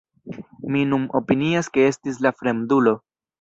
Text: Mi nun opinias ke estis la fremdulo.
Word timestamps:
Mi 0.75 0.79
nun 0.93 1.05
opinias 1.19 1.69
ke 1.77 1.85
estis 1.91 2.19
la 2.29 2.33
fremdulo. 2.41 2.97